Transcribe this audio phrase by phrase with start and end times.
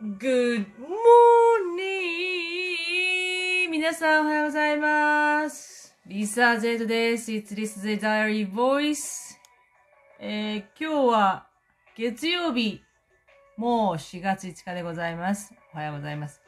[0.00, 0.88] Good morning!
[3.68, 5.92] 皆さんおはようございます。
[6.06, 7.32] リサ・ゼイトです。
[7.32, 9.36] It's Lisa the Diary Voice。
[10.20, 11.48] えー、今日は
[11.96, 12.80] 月曜日、
[13.56, 15.52] もう4月5日でございます。
[15.74, 16.42] おはようございます。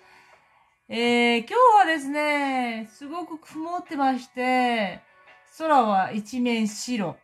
[0.89, 1.55] えー、今日
[1.89, 5.01] はですね、すごく曇ってまして、
[5.59, 7.17] 空は一面白。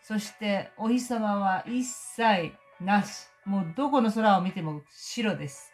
[0.00, 3.26] そして、お日様は一切なし。
[3.46, 5.72] もうどこの空を見ても白です。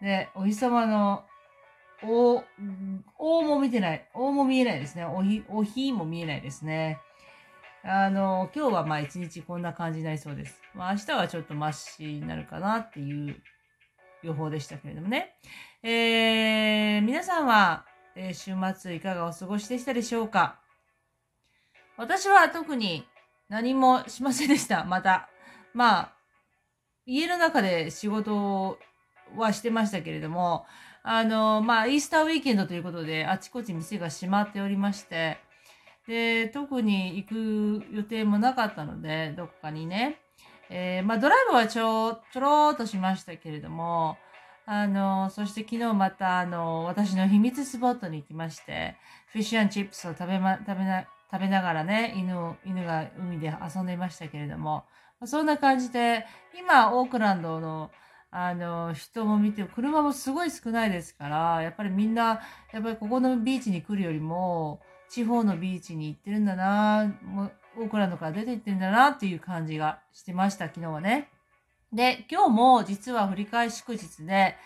[0.00, 1.24] で、お日様の、
[2.02, 2.42] お、
[3.18, 4.08] おも見てない。
[4.14, 5.04] おも見えないですね。
[5.04, 6.98] おひ、お日も見えないですね。
[7.84, 10.60] あの、今日はまあ一日こんな感じになりそうです。
[10.74, 13.36] まあ明日はちょっとマシになるかなっていう
[14.22, 15.36] 予報でしたけれどもね。
[15.82, 17.84] えー、皆さんは、
[18.16, 20.58] えー週末いかがお過ごしでしたでしょうか？
[21.96, 23.06] 私は特に
[23.48, 24.84] 何もしませんでした。
[24.84, 25.28] また。
[25.74, 26.12] まあ、
[27.06, 28.78] 家の中で仕事
[29.36, 30.66] はしてましたけれども、
[31.02, 35.38] あの、まあ、イースターウィーケンドということで、あちこち店が閉まっておりまして、
[36.06, 40.18] で、特に行く予定もなかったので、どこかにね、
[40.70, 44.16] えーまあ、ドライブはちょ、ちょろーっとしましたけれども、
[44.64, 48.96] あの、そして昨日また、あの、私の秘密スポットに行きまして、
[49.32, 54.84] フィッシュチップスを食べま、食べな、食べながらね、犬、犬が海で遊んでいましたけれども、
[55.26, 56.26] そんな感じで、
[56.58, 57.90] 今、オークランドの、
[58.30, 62.40] あの、人も見て、車もすごい少ないですから、やっぱりみんな、
[62.72, 71.28] やっぱりここのビーチに来るよりも、地方のビーチに行ってるんだな、もうオークランドから出て行ってるんだなっていう感じがしてました、昨日はね。
[71.92, 74.56] で、今日も実は振り替え祝日で、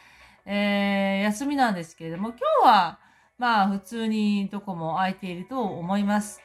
[0.44, 2.98] えー、休みなんですけれども、今日は、
[3.38, 6.40] まあ普通にどこも空いていると思います。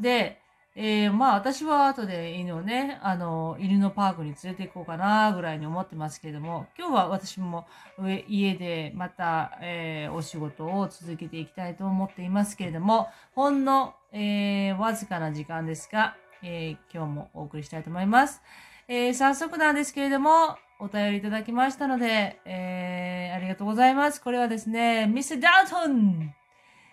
[0.00, 0.42] で、
[0.78, 7.66] えー、まあ私は後で犬をね、あの、犬のパークに連れて行こうかなぐらいに思ってますけれども、今日は私も
[7.98, 18.42] 上家でまた、えーお仕事を続けていきたいと思っていますけれども、ほんの、えーわずかな時間ですが、え今日もお送りしたいと思います。
[18.86, 24.20] え早速なんですけれども、お便りいただきましたので、えありがとうございます。
[24.20, 26.34] これはですね、ミス・ダートン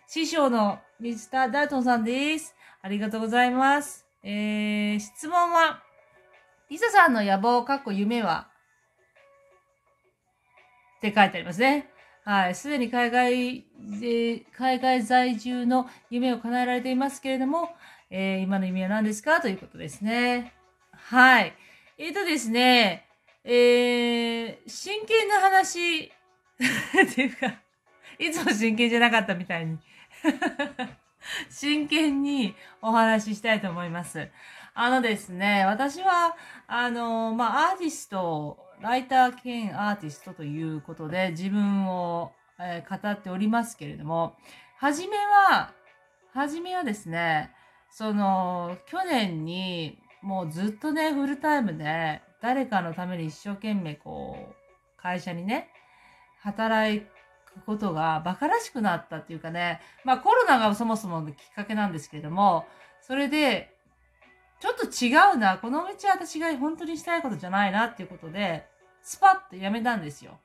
[0.08, 2.56] 師匠のミスター・ダートンさんです。
[2.86, 4.06] ありがとうございます。
[4.24, 5.82] えー、質問は、
[6.70, 8.50] リサさんの野望、かっこ夢は？
[10.98, 11.90] って書いてありますね。
[12.26, 12.56] はい。
[12.56, 13.66] すでに海外
[14.02, 17.70] で、海外在住の夢を叶えられていますけれども、
[18.10, 19.40] えー今の夢は何ですか？
[19.40, 20.54] ということですね。
[20.92, 21.54] はい。
[21.98, 23.08] えーとですね、
[23.46, 27.62] えー、真剣な話、 っていうか、
[28.20, 29.80] いつも真剣じゃなかったみたいに。
[31.50, 34.30] 真剣にお話ししたいと思います。
[34.74, 36.36] あのですね、私は、
[36.68, 44.36] あの、まあ、アーティスト、ライター兼アーティストということで自分を、えー語っておりますけれども、
[44.78, 45.74] はじめは、
[46.34, 47.52] はじめはですね、
[47.90, 54.56] その、去年に、もうずっとね、フルタイムで、誰かのために一生懸命こう、
[54.98, 55.70] 会社にね、
[56.42, 57.08] 働く
[57.66, 62.66] ことが馬鹿らしくなったっていうかね、まあコロナがそもそものきっかけなんですけれども、
[63.02, 63.76] それで、
[64.60, 68.66] ちょっと違うな、この道は私が本当にしたいことじゃないなっていうことで、
[69.02, 70.40] スパッとやめたんですよ。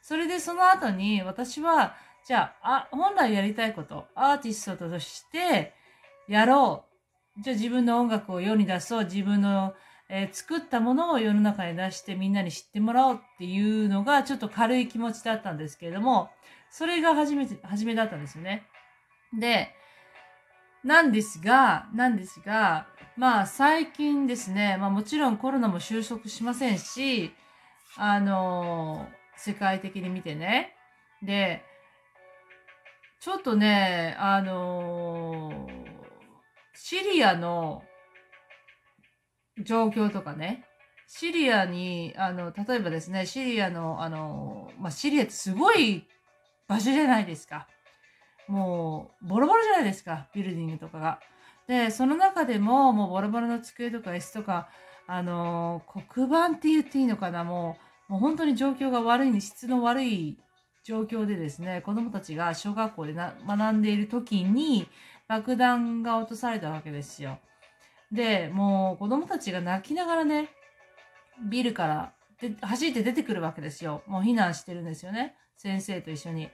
[0.00, 5.74] それでその後に私は、じゃあ、あ本来やりたいこと、アーティストとして
[6.28, 6.84] やろ
[7.38, 7.42] う。
[7.42, 9.04] じゃあ自分の音楽を世に出そう。
[9.04, 9.74] 自分の、
[10.08, 16.30] えー作ったものを世の中に出してみんなに知ってもらおうっていうのがちょっと軽い気持ちだったんですけれども、
[16.70, 18.66] それが初めて、初めだったんですよね。
[19.38, 19.70] で、
[20.82, 27.32] なんですが、なんですが、まあ最近ですね、まあもちろんコロナも収束しませんし、
[27.96, 30.76] あの世界的に見てね。
[31.22, 31.64] で、
[33.20, 35.68] ちょっとね、あの
[36.74, 37.82] シリアの
[39.62, 40.64] 状況とかね、
[41.06, 46.06] シリアに、あの、例えばですね、シリアの、あの、まあ、シリアってすごい
[46.66, 47.68] 場所じゃないですか。
[48.48, 51.20] もう、ボロボロじゃないですか、ビルディングとかが。
[51.66, 54.68] で、その中でも、もうボロボロの机とか椅子とか、
[55.06, 57.76] あの黒板って言っていいのかな、も
[58.08, 60.38] う、もう本当に状況が悪い、質の悪い
[60.82, 64.86] 状況でですね、子供たちが小学校でな学んでいる時に
[65.28, 67.38] 爆弾が落とされたわけですよ。
[68.14, 70.50] で、もう子供たちが泣きながらね、
[71.50, 74.02] ビルからで走って出てくるわけですよ。
[74.06, 75.34] もう避難してるんですよね。
[75.56, 76.48] 先生と一緒に。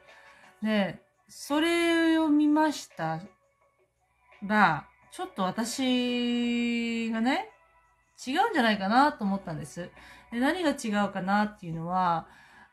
[0.62, 3.20] で、それを見ました
[4.42, 7.50] ら、ちょっと私がね、
[8.26, 9.90] 違うんじゃないかなと思ったんです。
[10.32, 12.26] で何が違うかなっていうのは、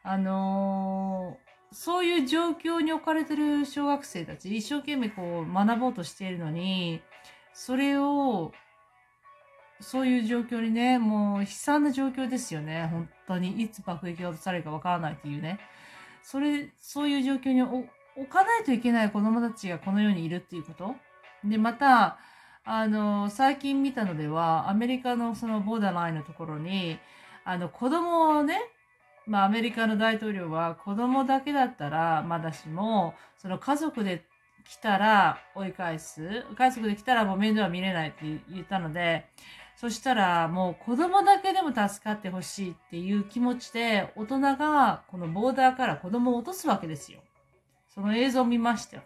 [0.03, 7.01] あのーそういう状況に置かれてる小学生たち、一生懸命こう学ぼうとしているのに、
[7.53, 8.53] それを、
[9.79, 12.87] そういう状況にね、もう悲惨な状況ですよね。
[12.91, 13.61] 本当に。
[13.61, 15.59] いつ爆撃が落とされるかわからないっていうね。
[16.23, 17.87] それ、そういう状況に置
[18.29, 20.95] かないといけない子供たちがこの世にいるっていうこと。
[21.43, 22.17] で、また、
[22.63, 26.99] あの、最近見たのでは、アメリカのそのボーダーラインのところに、
[27.45, 28.59] あの、子供をね、
[29.25, 34.23] まあ、アメリカの大統領は子供だけだったらまだしも、その家族で
[34.65, 36.45] 来たら追い返す。
[36.57, 39.25] 家族で来たらもう面倒は見れないって言ったので、
[39.79, 47.21] そしたらもう子供だけでも助かってほしいっていう気持ちで、大人がこのボーダーから子供を落とすわけですよ。
[47.87, 49.03] その映像を見ましたよ。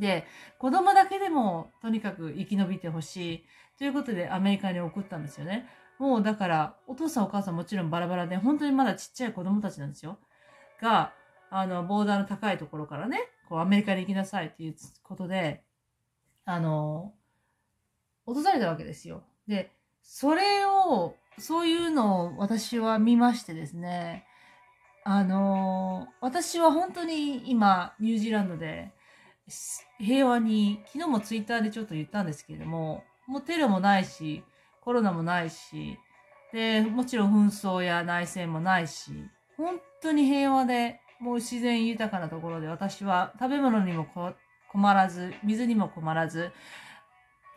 [0.00, 0.26] で、
[0.58, 3.44] 子供だけでもとにかく生き延びてほしい。
[3.78, 5.68] ということでアメリカに送ったんですよね。
[6.00, 10.18] もうだから、お父さんお母さんもちろんバラバラで、本当にまだちっちゃい子供たちなんですよ。
[10.80, 11.12] が、
[11.48, 15.62] あの、ボーダーの高いところからね、こうアメリカに行きなさいっていうことで、
[16.44, 17.14] あの、
[18.26, 19.22] 落とされたわけですよ。
[19.46, 19.70] で、
[20.02, 24.26] それを、そういうのを私は見ましてですね、
[25.04, 28.92] あの、私は本当に今、ニュージーランドで、
[29.98, 34.44] 平和に、昨日もツイッターでちょっと言ったんですけれども、もうテロもないし、
[34.80, 35.98] コロナもないし、
[36.52, 39.12] で、もちろん紛争や内戦もないし、
[39.56, 44.06] 本当に平和で、もう自然豊かなところで私は食べ物にも
[44.70, 46.52] 困らず、水にも困らず、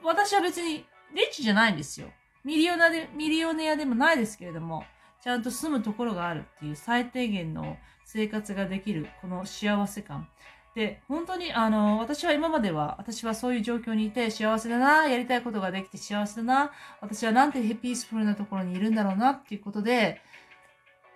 [0.04, 2.08] 私は別にリッチじゃないんですよ。
[2.46, 4.86] ミリオネで、ミリオネアでもないですけれども、
[5.22, 10.30] ちゃんと住むところがあるっていう最低限の生活ができる、この幸せ感。
[10.76, 16.72] で、本当に、あの、私は今までは、私はそういう状況にいて幸せだな、やりたいことができて幸せだな、
[17.02, 20.22] 私はなんてピースフルなところにいるんだろうなっていうことで、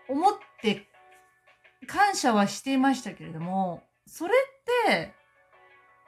[0.08, 0.88] 思って
[1.86, 5.14] 感謝はしていましたけれども、それって、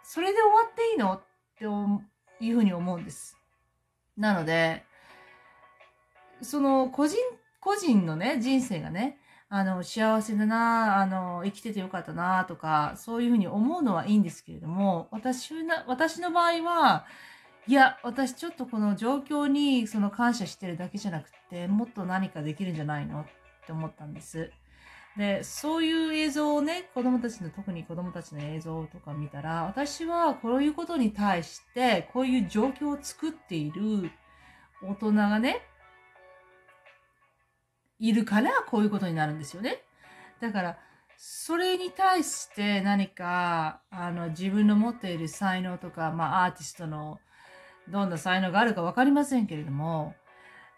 [0.04, 1.14] それで終わっていいの？
[1.14, 1.22] っ
[1.60, 1.66] て
[2.44, 3.38] いうふうに思うんです。
[4.18, 4.84] なので、
[6.42, 7.18] その個人、
[7.60, 17.06] 個人のね、人生がね、あの、幸せだな、あの、生きててよかったな、とか、そういうふうに思うのはいいんですけれども、私な、私の場合は、
[17.68, 23.26] いや、私ちょっとこの状況にその感謝してるだけじゃなくて、もっと何かできるんじゃないのっ
[23.66, 24.52] て思ったんです。
[25.18, 34.10] で、そういう映像をね、子供たちの、特に子供たちの映像とか見たら、私はこういうことに対して、こういう状況を作っている
[34.82, 35.62] 大人がね、
[38.01, 39.83] いるからこういうことになるんですよね。
[40.42, 40.77] だから、
[41.18, 47.19] それに対して何か、あの、自分の持っている才能とか、まあ、アーティストの
[47.88, 50.15] どんな才能があるかわかりませんけれども、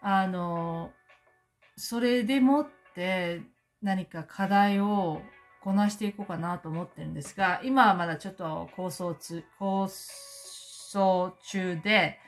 [0.02, 0.92] あの、
[1.78, 3.40] それでもって
[3.80, 5.22] 何か課題を
[5.62, 12.18] こなしていこうかなと思ってるんですが、今はまだちょっと構想中、構想中で、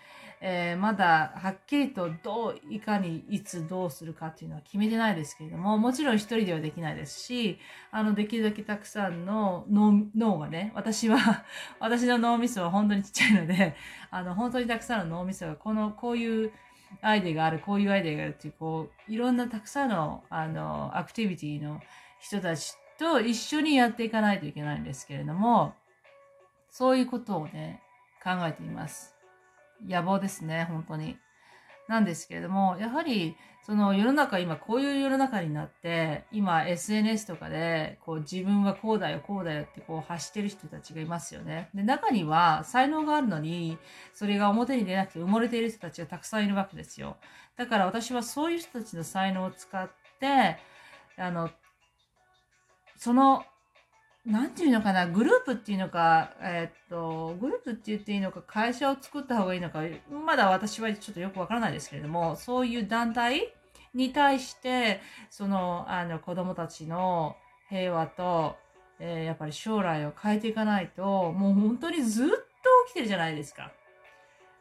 [0.41, 7.59] えー、まだはっきりとどう、いかにいつどうするかっていうのは決めてないですけれども、もちろん一人ではできないですし、
[7.91, 11.45] あの、できるだけたくさんの脳がね、 私は
[11.81, 13.75] 私の脳みそは本当にちっちゃいので、
[14.11, 16.53] あの、本当にたくさんの脳みそが、この、こういう
[17.01, 21.81] アイデアがある、こういうアイデアがあるっていう、こう、いろんなたくさんの、あの、アクティビティの
[22.21, 25.75] 人たちと一緒にやっていかないといけないんですけれども、
[26.69, 27.83] そういうことをね、
[28.23, 29.16] 考えています。
[29.85, 31.19] 野望ですね、本当に。
[31.89, 41.69] なんですけれども、やはり、その世の中、今こういう世の中になって、今 SNS とかで、こう自分はこうだよ、こうだよってこう発してる人たちがいますよね。
[41.75, 43.79] で、中には才能があるのに、
[44.15, 47.17] それが表に出なくて埋もれている人たちがたくさんいるわけですよ。
[47.57, 49.91] だから私はそういう人たちの才能を使っ
[50.21, 50.59] て、
[51.17, 51.51] あの、
[52.97, 53.45] その
[54.27, 63.55] なんていうのかな、グループっていうのか、えー、っと、グループって言っていいのか、会社を作った方がいいのか、まだ私はちょっとよくわからないですけれども、そういう団体
[63.95, 67.37] に対して、その、あの、子供たちの
[67.71, 68.57] 平和と、
[68.99, 72.35] えー、やっぱり将来を変えていかないと、もう本当にずっと
[72.89, 73.71] 起きてるじゃないですか。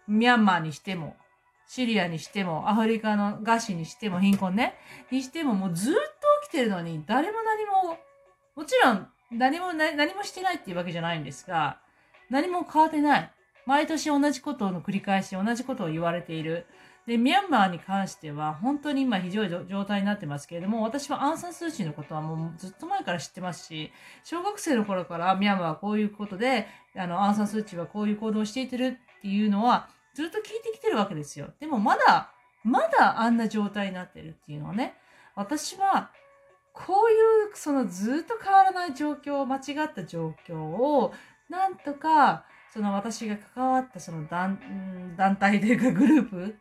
[0.08, 1.16] ミャンマーにしても、
[1.66, 4.76] シリアにしても、アフリカの餓死にしても、貧困ね、
[5.10, 6.00] にしても、もうずっと
[6.44, 7.98] 起きてるのに、誰も何も、
[8.56, 11.80] もちろん何も何もしてないっていうわけじゃないんですが、
[12.30, 13.32] 何も変わってない。
[13.66, 16.68] 毎年同じことの繰り返し、同じことを言われている。
[17.08, 23.92] で、ミャンマーに関しては、本当に今非常に状態になってますけれども、私はアンサンスーチーのことはもうずっと前から知ってますし、
[24.24, 31.50] 小学生の頃からミャンマーはこういうことで、あの、アンサンスーチーはこういう行動をしていてるっていうのは、ずっと聞いてきてるわけですよ。
[31.60, 32.32] でもまだ、
[32.64, 34.96] まだあんな状態になってるっていうのはね、
[35.36, 36.10] 私は
[36.76, 41.14] こういうそのずっと変わらない状況、間違った状況を、
[41.50, 46.56] なんとか、その私が関わったその団団体というかグループ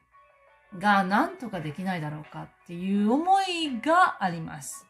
[0.79, 4.87] がなんとかできないだろうかっていう思いがあります。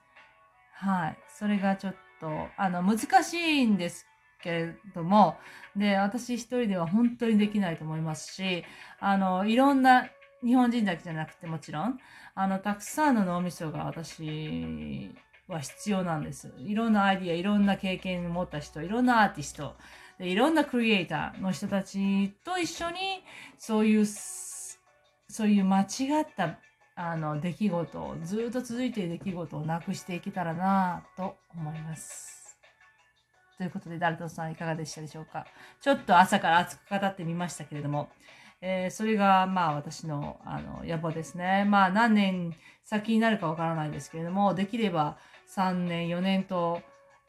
[0.73, 1.19] はい。
[1.29, 4.07] それがちょっと、あの、難しいんです
[4.43, 5.39] けれども、
[5.77, 8.65] で、私一人では本当にできないと思いますし、
[9.01, 10.09] あの、いろんな、
[10.45, 11.99] 日本人だけじゃなくてもちろん、
[12.35, 15.11] あの、たくさんの脳みそが私
[15.49, 16.53] は必要なんです。
[16.59, 19.77] いろんなアイディア、いろんな経験を持った人、いろんなアーティスト、
[20.19, 23.25] でいろんなクリエイターの人たちと一緒に、
[23.59, 25.85] そういう、そういう間違
[26.23, 26.59] った
[26.95, 32.57] あの出来事を、ずっと続いている出来事をなくしていけたらなと思います。
[33.57, 35.47] ということで、ダルトンさんいかがでしたでしょうか？
[35.81, 38.11] ちょっと朝から熱く語ってみましたけれども、
[38.67, 41.67] えー、それがまあ私のあの野望ですね。
[41.69, 45.19] まあ何年先になるかわからないですけれども、できれば
[45.55, 46.81] 3年、4年と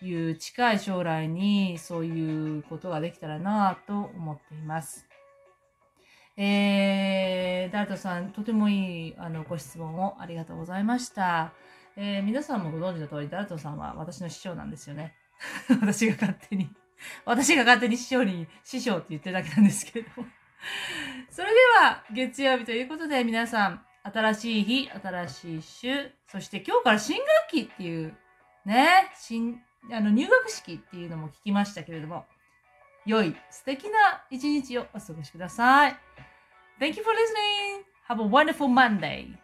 [0.02, 5.10] いう近い将来にそういうことができたらなと思っています。
[6.38, 11.52] えー、ダルトさん、とてもいいあのご質問をありがとうございました。
[11.98, 15.14] えー、皆さんもご存知の通り、ダルトさんは私の師匠なんですよね。
[15.82, 16.70] 私が勝手に
[17.26, 20.30] 私が勝手に師匠に、師匠って言ってるだけなんですけれども
[21.30, 28.18] それでは、月曜日ということで、皆さん、新しい日、新しい週、そして今日から新学期っていう、
[28.66, 32.26] ね、新、あの、入学式っていうのも聞きましたけれども、
[33.06, 35.98] 良い、素敵な一日をお過ごしください。
[36.80, 37.86] Thank you for listening.
[38.08, 39.38] Have a wonderful Monday.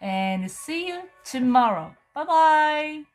[0.00, 1.94] And see you tomorrow.
[2.14, 3.09] Bye bye.